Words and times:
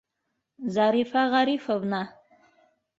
-Зарифа 0.77 1.27
Ғарифовна! 1.37 2.03